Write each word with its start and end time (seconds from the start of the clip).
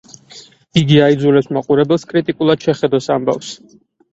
იგი 0.81 0.95
აიძულებს 1.07 1.51
მაყურებელს 1.57 2.07
კრიტიკულად 2.15 2.67
შეხედოს 2.69 3.11
ამბავს. 3.19 3.53